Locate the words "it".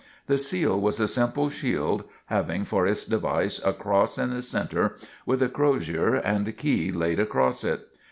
7.63-7.87